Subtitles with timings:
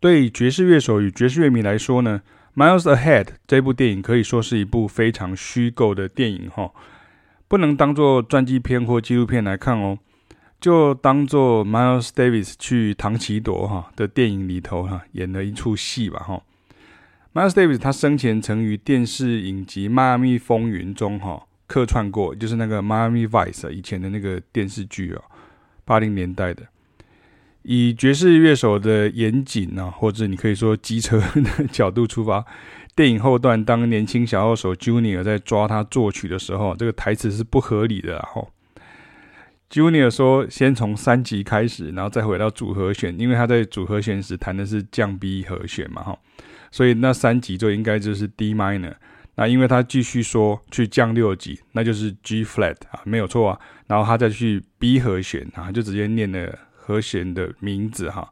[0.00, 2.22] 对爵士乐手与爵士乐迷来说呢，
[2.58, 6.72] 《Miles Ahead》这部电影可以说是一部非常虚构的电影哈，
[7.46, 9.98] 不能当做传记片或纪录片来看哦，
[10.58, 16.42] 就当做 Miles Davis 去唐奇朵哈的电影里头哈演了一出戏吧哈。
[17.34, 25.22] Miles Davis 他生前曾于电视影集《迈阿密风云》中哈客串过，就是那个《迈阿密 Vice》以前的那个电视剧哦，
[25.84, 26.62] 八零年代的。
[27.62, 31.20] 以爵士乐手的严谨啊，或者你可以说机车
[31.58, 32.44] 的角度出发，
[32.96, 38.46] 电影后段当年轻小号手 Junior 在抓他作曲的时候，这个台词是不合理的哈。
[39.70, 46.18] Junior 说：“先从三级开始，然后再回到组合弦，因为他在组合弦时弹的是降 B 和弦嘛哈，
[46.72, 48.94] 所以那三级就应该就是 D minor。
[49.36, 53.60] 那因为他继续说去降六级，那就是 G flat 啊，没有错啊。
[53.86, 56.58] 然后他再去 B 和弦啊，就直接念了。”
[56.90, 58.28] 和弦的名字哈，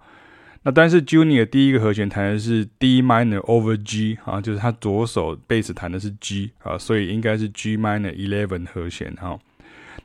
[0.65, 9.39] 那但是 Junior 第一个和弦弹的是 D minor over G 啊，就是他左手贝斯弹的是 G 啊，所以应该是 G minor eleven 和弦哈。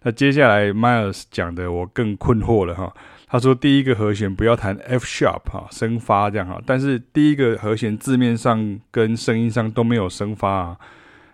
[0.04, 2.94] 那接下来 Miles 讲的我更困惑了哈，
[3.28, 10.78] 他说第一个和弦不要弹 F sharp 哈，升发这样哈，但是第一个和弦字面上跟声音上都没有升发啊，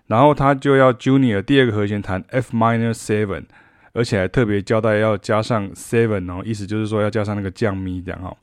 [0.08, 3.44] 然后他就要 Junior 第二个和弦弹 F minor seven。
[3.94, 8.36] 而且还特别交代要加上 seven 哦，意思就是说要加上那个降咪这样哈。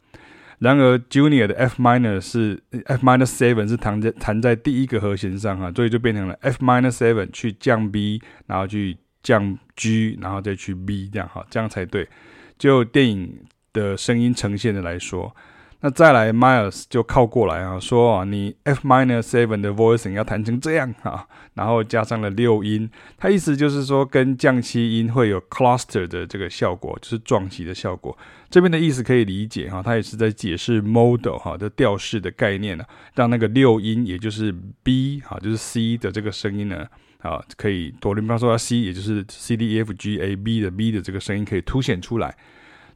[0.58, 9.58] 然而 Junior 的 F minor 是 F minor seven 是弹在弹在第一个和弦上哈，所以就变成了 F minor seven 去降 B，然后去降
[9.77, 12.08] G，然后再去 B 这样哈，这样才对。
[12.58, 13.39] 就电影
[13.72, 15.34] 的声音呈现的来说。
[15.80, 28.16] 那再来，Miles 就靠过来啊，说啊，你 F minor seven 的 voicing 要弹成这样啊，然后加上了六音，他意思就是说跟降七音会有 cluster 的这个效果，就是撞击的效果。
[28.48, 36.86] 这边的意思可以理解哈，他也是在解释 modal 哈的调式的概念啊，让那个六音，也就是 B 哈，就是 C 的这个声音呢，
[37.18, 42.34] 啊，可以哆来咪发嗦拉 C，也就是 C D E F G A B 的 B 的这个声音可以凸显出来。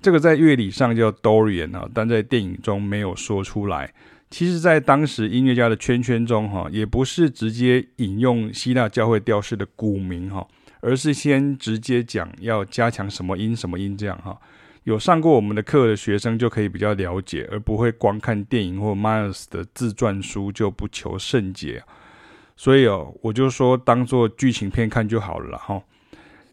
[0.03, 3.93] 这个在乐理上叫 Dorian 啊，但在电影中没有说出来。
[4.31, 10.47] 其实，在当时音乐家的圈圈中，哈，也不是直接引用希腊教会调式的鼓名，哈，
[10.81, 14.39] 而是先直接讲要加强什么音什么音这样，哈。
[14.85, 21.83] 有上过我们的课的学生就可以比较了解，而不会光看电影或 Miles 的自传书就不求甚解。
[22.57, 25.83] 所以哦，我就说当做剧情片看就好了，哈。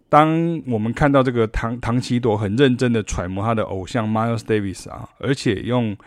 [0.09, 5.97] 当我们看到这个唐唐奇朵很认真的揣摩他的偶像 Miles Davis 啊，而且用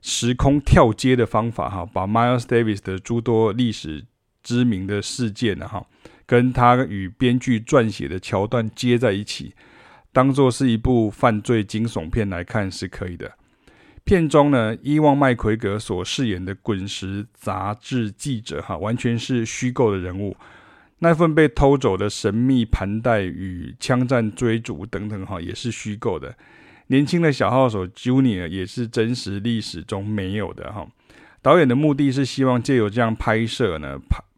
[0.00, 4.04] 时空跳接的方法哈，把 Miles Davis 的诸多历史
[4.44, 5.84] 知名的事件呢哈，
[6.24, 9.54] 跟他与编剧撰写的桥段接在一起，
[10.12, 13.32] 当做是一部犯罪惊悚片来看是可以的。
[14.04, 20.36] 片中呢，伊旺麦奎格所饰演的滚石杂志记者哈，完全是虚构的人物。
[21.00, 26.34] 那份被偷走的神秘盘带与枪战追逐等等，哈，也是虚构的。
[26.88, 30.86] 年轻的小号手 Junior 也是真实历史中没有的，哈。
[31.40, 33.96] 导演的目的是希望借由这样拍摄呢，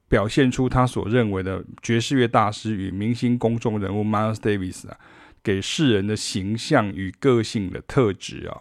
[0.08, 4.98] 表现出他所认为的爵士乐大师与明星公众人物 Miles Davis 啊，
[5.42, 8.60] 给世人的形象与个性的特质啊。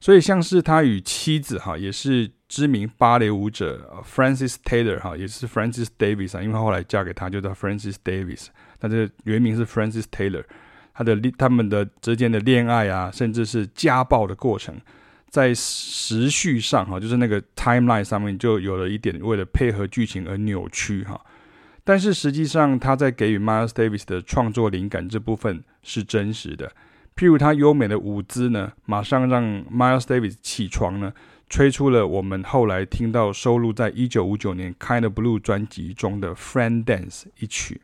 [0.00, 2.30] 所以像是他与妻子哈，也是。
[2.48, 8.46] 知名芭蕾舞者 Frances Taylor 哈，也是 Frances Davis 啊，因为后来嫁给他就叫 Frances Davis，
[8.78, 10.42] 但是原名是 Frances Taylor。
[10.94, 14.80] 他的他们的之间的恋爱啊，甚至是家暴的过程，
[15.28, 21.20] 在时序上哈，就是那个 timeline 上面就有了一点为了配合剧情而扭曲哈。
[21.84, 26.72] 但是实际上他在给予 Miles Davis 的创作灵感这部分是真实的，
[27.18, 31.12] 譬如他优美的舞姿呢，马上让 Miles Davis 起床呢。
[31.50, 37.80] 吹出了我们后来听到收录在一九五九年《Kind of Blue》专辑中的《Friend Dance》一曲。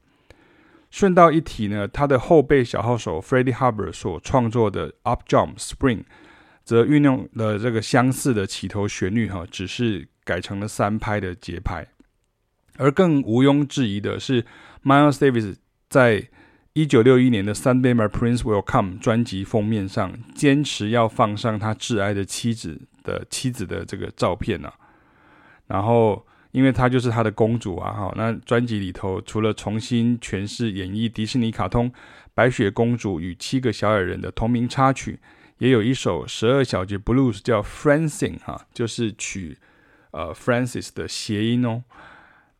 [0.90, 6.00] 顺道一提呢，他的后辈小号手 Freddie Hubbard 所创作的《Up Jump Spring》
[6.62, 11.88] 则运用了这个相似的起头旋律，哈，只是改成了三拍的节拍。
[12.76, 14.44] 而更毋庸置疑的是
[14.84, 15.56] ，Miles Davis
[15.88, 16.28] 在
[16.74, 22.80] 一九六一年的《Someday My Prince Will Come》专辑封面上，坚持要放上他挚爱的妻子。
[23.04, 24.72] 的妻子的这个照片呢、
[25.66, 31.90] 然后因为她就是他的公主啊，哈，那专辑里头除了重新诠释演绎迪士尼卡通
[32.32, 35.20] 《白雪公主与七个小矮人》的同名插曲，
[35.58, 39.58] 也有一首十二小节 blues 叫 Francine 哈，就是取
[40.12, 41.84] 呃 Francis 的谐音哦。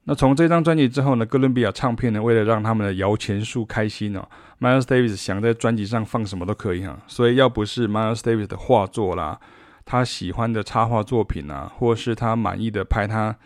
[0.07, 4.29] 那从这张专辑之后呢，哥伦比亚唱片呢，为了让他们的摇钱树开心哦
[4.61, 9.41] ，Miles Davis 想在专辑上放什么都可以哈，所以要不是 Miles Davis 的画作啦。
[9.87, 13.37] 他喜欢的插画作品啊，或是他满意的拍他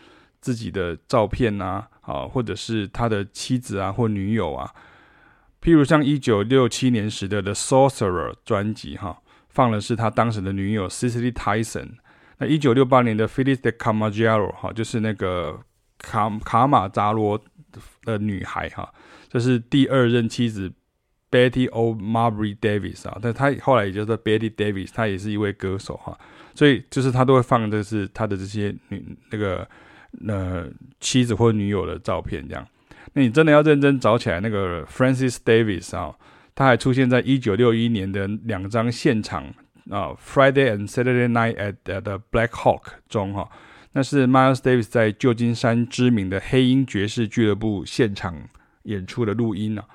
[0.40, 4.72] 自己的照片啊，啊，或者是他的妻子啊或女友啊，
[5.62, 9.18] 譬如像一九六七年时的《The Sorcerer》专辑哈，
[9.48, 11.90] 放的是他当时的女友 Cicely Tyson。
[12.38, 14.12] 那一九六八年的《Phyllis de Camargo》
[14.52, 15.58] 哈，就是那个
[15.98, 17.40] 卡卡马扎罗
[18.04, 18.92] 的女孩哈，
[19.28, 20.72] 这是第二任妻子。
[21.30, 26.18] Betty O'Marbury Davis 啊，但他后来也叫做 Betty Davis，他也是一位歌手哈，
[26.54, 29.68] 所以就是他都会放的是他的这些女那个
[30.26, 30.66] 呃
[31.00, 32.66] 妻子或女友的照片这样。
[33.12, 36.16] 那你真的要认真找起来，那个 Francis Davis 啊，
[36.54, 39.44] 他还出现在一九六一年的两张现场
[39.90, 43.50] 啊，Friday and Saturday Night at the Black Hawk 中哈，
[43.98, 48.44] 那是 Miles Davis 在旧金山知名的黑鹰爵士俱乐部现场
[48.84, 49.86] 演出的录音啊。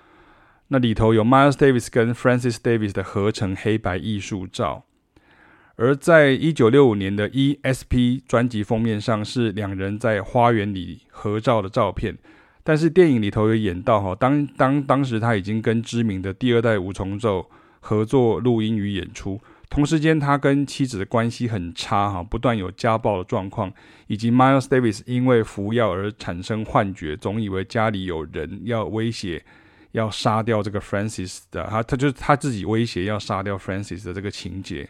[0.68, 4.84] 那里头有 Miles Davis 跟 Francis Davis 的合成黑白艺术照，
[5.78, 12.18] 而在一九六五年的 ESP 专辑封面上是两人在花园里合照的照片，
[12.62, 19.40] 但是电影里头有演到哈，当当当时他已经跟知名的第二代五重奏合作录音与演出，
[19.74, 23.74] 同时间他跟妻子的关系很差哈，不断有家暴的状况，
[24.06, 29.44] 以及 Miles Davis 因为服药而产生幻觉，总以为家里有人要威胁。
[29.94, 34.90] 要杀掉这个 Francis 的，他他就是他自己威胁要杀掉 Francis 的这个情节。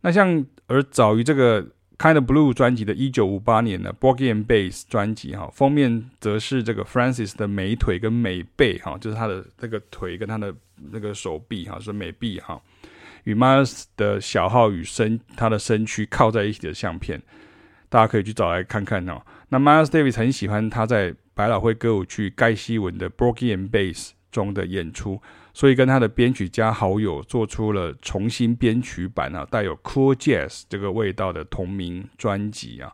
[0.00, 1.62] 那像而早于这个
[1.98, 10.52] Kind of Blue 专辑的1958年的 Porgy and Bass 专辑哈，封面则是这个 Francis 的美腿跟美背哈，就是他的这个腿跟他的
[10.90, 12.60] 那个手臂哈，是美臂哈，
[13.24, 17.22] 与 Miles 的小号与身他的身躯靠在一起的相片，
[17.88, 19.22] 大家可以去找来看看哦。
[19.48, 25.20] 那 Miles Davis 很喜欢他在百老汇歌舞剧《盖希文》的《Porgy and Bass》中的演出，
[25.52, 32.92] 所以跟他的编曲家好友做出了重新编曲版啊，带有 Cool Jazz 这个味道的同名专辑啊。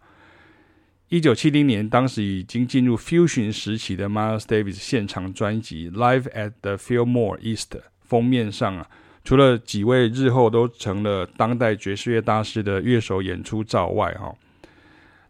[1.08, 8.86] 一九七零年，当时已经进入 Fusion 时期的 Miles Davis 现场专辑《Live at the Fillmore East》封面上啊，
[9.28, 14.34] 除了几位日后都成了当代爵士乐大师的乐手演出照外，哈。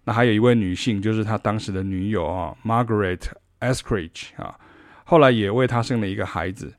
[0.04, 3.22] 那还有一位女性，就是他当时的女友啊，Margaret
[3.58, 4.54] Eskridge 啊，
[5.02, 6.74] 后来也为他生了一个孩子。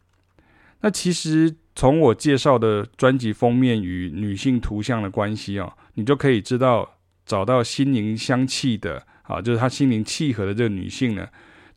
[0.80, 6.89] 那其实从我介绍的专辑封面与女性图像的关系啊，你就可以知道
[7.25, 11.27] 找到心灵相契的啊，就是他心灵契合的这个女性呢，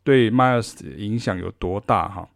[0.05, 2.29] 对 Miles 的影响有多大哈。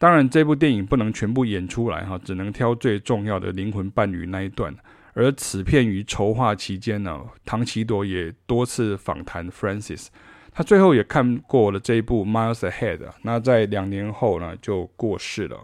[0.00, 4.74] 当然，这部电影不能全部演出来哈，只能挑最重要的灵魂伴侣那一段。
[5.12, 10.06] 而此片于筹划期间呢，唐奇朵也多次访谈 Francis，
[10.52, 15.58] 他最后也看过了这一部 Miles Ahead，那在两年后呢就过世了。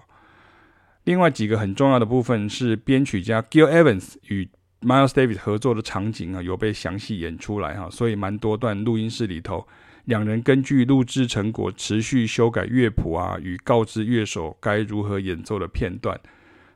[1.05, 4.47] 另外几个很重要的部分是编曲家 Gil Evans 与
[4.83, 9.67] Miles Davis 合作的场景啊，有被详细演出来哈，所以蛮多段录音室里头，
[10.07, 16.19] 两人根据录制成果持续修改乐谱啊，与告知乐手该如何演奏的片段。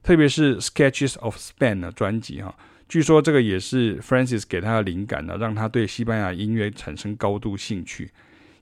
[0.02, 2.54] 特别是 Sketches of Spain 的专辑哈，
[2.88, 8.10] 据说这个也是 Francis 给他的灵感呢，让他对西班牙音乐产生高度兴趣，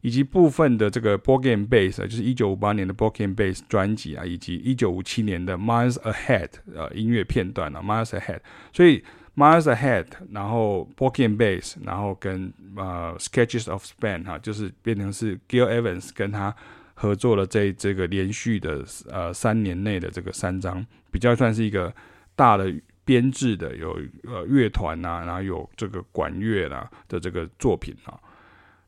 [0.01, 8.41] 以及部分的这个 Porgy and Bess 就是一九五八年的 Porgy and Bess 专辑啊，以及一九五七年的 Miles Ahead 呃音乐片段啊，Miles Ahead，
[8.73, 9.05] 所以
[9.39, 16.55] Miles Ahead，然后 Porgy and Bess，然后跟呃 Sketches of Spain 哈，就是变成是 Gil Evans 跟他。
[17.01, 21.95] 合作了这这个连续的呃三年内的这个三张，比较算是一个
[22.35, 22.75] 大的
[23.05, 28.19] 编制的，有呃乐团呐，然后有这个管乐啦的这个作品啊。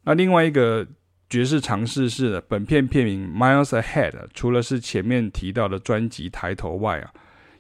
[0.02, 0.84] 那另外一个
[1.28, 7.12] 爵士尝试是本片片名《Miles Ahead》，除了是前面提到的专辑抬头外啊，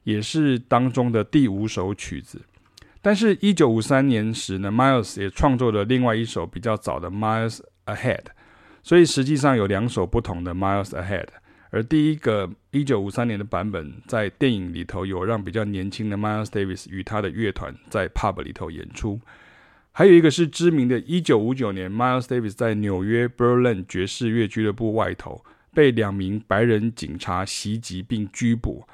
[0.02, 2.42] 也是当中的第五首曲子。
[3.02, 8.16] 但是，一九五三年时呢，Miles 也创作了另外一首比较早的《Miles Ahead》。
[8.82, 11.24] 所以实际上有两首不同的《Miles Ahead》，
[11.70, 19.20] 而第一个一九五三年的版本在电影里头有让比较年轻的 Miles Davis 与他的乐团在 pub 里头演出，
[19.92, 28.86] 还有一个是知名的一九五九年 Miles Davis 在纽约 Berlin 爵士乐俱乐部外头被两名白人警察袭击并拘捕，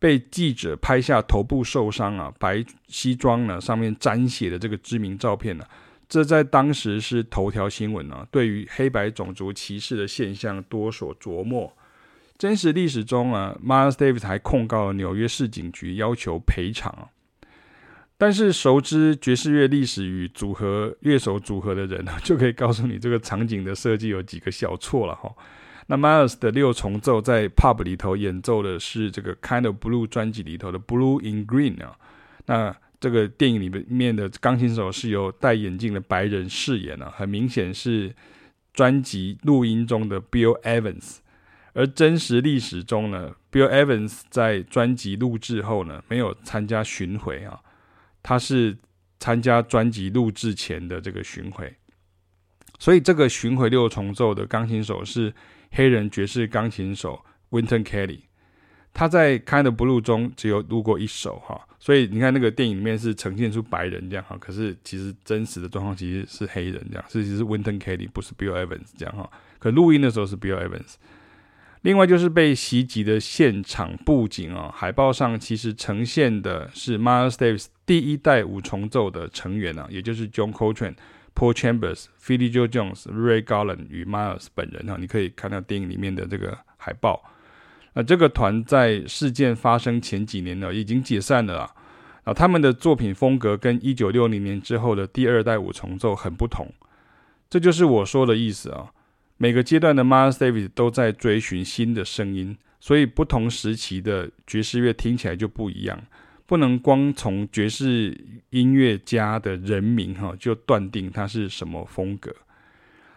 [0.00, 5.64] 被记者拍下头部受伤啊，白西装呢上面沾血的这个知名照片呢。
[6.08, 11.72] 这在当时是头条新闻啊，对于黑白种族歧视的现象多所琢磨。
[12.36, 17.10] 真实历史中啊，Miles Davis 还控告了纽约市警局，要求赔偿。
[18.16, 25.30] 但是熟知爵士乐历史与组合乐手组合的人呢，就可以告诉你这个场景的设计有几个小错了哈。
[25.90, 31.98] 那 Miles 的六重奏在 Pub 里头演奏的是这个 Kind of Blue 专辑里头的 Blue in Green 啊，
[32.46, 32.76] 那。
[33.00, 38.14] 这个电影里面的钢琴手是由戴眼镜的白人饰演啊，很明显是
[38.74, 41.16] 专辑录音中的 Bill Evans。
[41.72, 47.58] 而真实历史中呢，Bill Evans 在专辑录制后呢，没有参加巡回啊，
[48.22, 48.76] 他是
[49.18, 51.74] 参加专辑录制前的这个巡回。
[52.78, 55.32] 所以这个巡回六重奏的钢琴手是
[55.70, 58.20] 黑人爵士钢琴手 Wynton Kelly。
[58.92, 70.94] 他在《Kind of Blue》中只有录过一首哈，所以你看那个电影里面是呈现出白人这样哈，可是其实真实的状况其实是黑人这样，所以其实 Wynton Kelly 不是 Bill Evans 这样哈，可录音的时候是 Bill Evans。
[71.82, 80.96] 另外就是被袭击的现场布景啊，海报上其实呈现的是 Miles Davis 第一代五重奏的成员啊，也就是 John Coltrane、
[81.34, 87.22] Paul Chambers、Philly Joe Jones、Ray Garland 与 Miles 本人啊，你可以看到电影里面的这个海报。
[87.94, 91.74] 那这个团在事件发生前几年呢，已经解散了啊。
[92.24, 96.70] 啊，他们的作品风格跟一九六零年之后的第二代五重奏很不同，
[97.48, 98.92] 这就是我说的意思啊。
[99.38, 105.98] 每个阶段的 Miles Davis 都在追寻新的声音，所以不同时期的爵士乐听起来就不一样。
[106.50, 108.12] 不能光从爵士
[108.50, 112.34] 音乐家的人名哈就断定他是什么风格。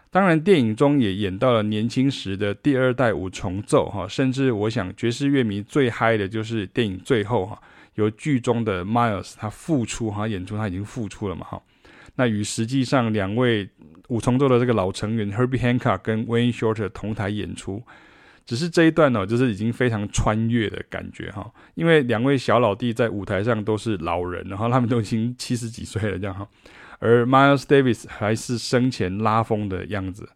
[0.08, 7.60] 当然，电影中也演到了年轻时的第二代五重奏哈，甚至我想爵士乐迷最嗨的就是电影最后哈，
[7.96, 11.60] 由剧中的 Miles 他复出哈，演出他已经复出了嘛哈，
[12.14, 13.68] 那与实际上两位
[14.06, 17.82] 五重奏的这个老成员 Herbie Hancock 跟 Wayne Shorter 同台演出，
[18.46, 26.46] 只是这一段呢，就是已经非常穿越的感觉哈，因为两位小老弟在舞台上都是老人，然后他们都已经 七十几岁了这样哈。
[27.00, 30.28] 而 Miles Davis 还是生前拉风的样子，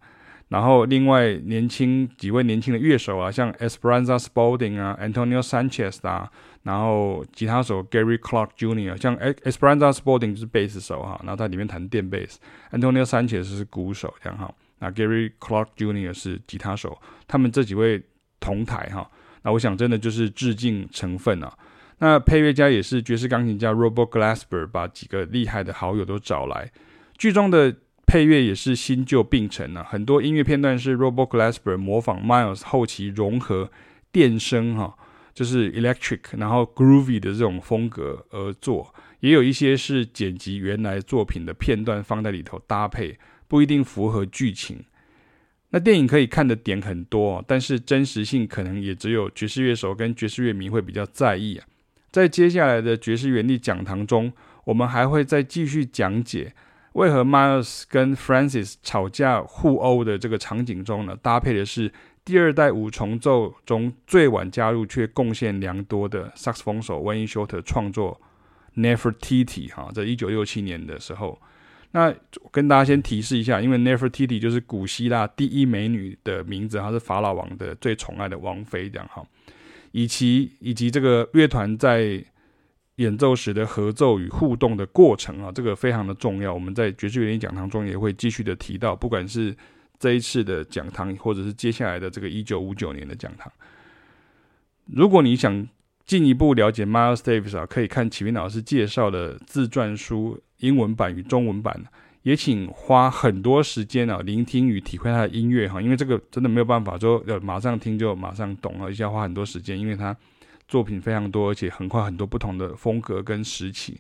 [0.49, 6.31] 然后另外年轻几位年轻的乐手啊，像 Esperanza Spalding 啊，Antonio Sanchez 啊，
[6.63, 12.39] 然后吉他手 Gary Clark Jr.，像 Esperanza Spalding 就是贝斯手哈，然后在里面弹电贝斯
[12.73, 16.13] ，Antonio Sanchez 是鼓手这样哈，那 Gary Clark Jr.
[16.13, 18.03] 是吉他手，他们这几位
[18.41, 19.11] 同台哈，
[19.43, 21.53] 那我想真的就是致敬成分啊。
[21.99, 26.71] 那配乐家也是爵士钢琴家 Robert Glasper，把几个厉害的好友都找来。
[27.17, 27.75] 剧中的
[28.07, 33.71] 配乐也是新旧并存啊，很多音乐片段是 Robert Glasper 模仿 Miles 后期融合
[34.13, 34.97] 电声哈，
[35.35, 38.95] 就是 electric，然后 groovy 的这种风格而做。
[39.19, 43.19] 也有一些是剪辑原来作品的片段放在里头搭配，
[43.49, 44.85] 不一定符合剧情。
[45.71, 51.67] 那电影可以看的点很多，但是真实性可能也只有爵士乐手跟爵士乐迷会比较在意啊。
[52.11, 54.33] 在接下来的爵士原地讲堂中，
[54.65, 56.55] 我们还会再继续讲解
[56.95, 61.93] 为何 Miles 跟 Francis 吵架互殴的这个场景中呢，搭配的是
[62.25, 68.19] 第二代五重奏中最晚加入却贡献良多的萨克斯风手 Wayne Shorter 创作
[68.77, 71.39] Nefertiti 哈，在一九六七年的时候。
[71.91, 72.15] 那
[72.51, 79.27] 跟大家先提示一下，因为 Nefertiti 就是古希腊第一美女的名字，她是法老王的最宠爱的王妃，这样哈。
[79.93, 82.23] 以及以及这个乐团在
[82.97, 86.53] 演奏时的合奏与互动的过程啊，这个非常的重要。
[86.53, 89.57] 我们在爵士乐理讲堂中也会继续的提到，不管是
[89.99, 93.51] 这一次的讲堂，或者是接下来的这个一九五九年的讲堂。
[94.93, 95.67] 如果你想
[96.05, 101.83] 进一步了解 Miles Davis 啊，可以看启明老师介绍的自传书英文版与中文版。
[102.23, 110.15] 也请花很多时间啊，聆听与体会他的音乐哈，因为这个真的没有办法说要马上听就马上懂啊，而且要花很多时间，因为他
[110.67, 113.99] 作品非常多，而且横跨很多不同的风格跟时期。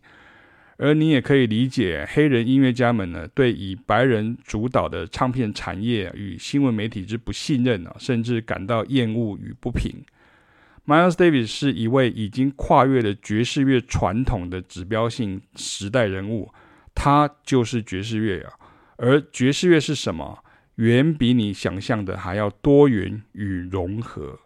[0.76, 9.92] 而你也可以理解黑人音乐家们呢，对以白人主导的唱片产业与新闻媒体之不信任啊，甚至感到厌恶与不平。
[10.88, 16.50] Miles Davis 是一位已经跨越了爵士乐传统的指标性时代人物。
[16.95, 18.54] 他就是爵士乐啊，
[18.97, 20.42] 而爵士乐是什么？
[20.76, 24.38] 远比你想象的还要多元与融合。